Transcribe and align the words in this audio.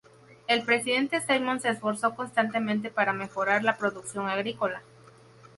El 0.47 0.63
presidente 0.65 1.21
Simon 1.21 1.59
se 1.59 1.69
esforzó 1.69 2.15
constantemente 2.15 2.89
para 2.89 3.13
mejorar 3.13 3.63
la 3.63 3.77
producción 3.77 4.27
agrícola. 4.27 4.81